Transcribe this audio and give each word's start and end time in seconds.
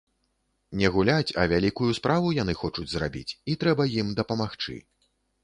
Не 0.79 0.87
гуляць, 0.95 1.35
а 1.41 1.43
вялікую 1.51 1.89
справу 1.99 2.33
яны 2.37 2.57
хочуць 2.63 2.87
зрабіць, 2.95 3.35
і 3.53 3.59
трэба 3.67 3.87
ім 3.99 4.11
дапамагчы. 4.23 4.75